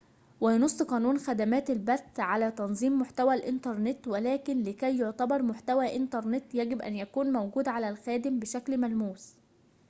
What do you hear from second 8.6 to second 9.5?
ملموس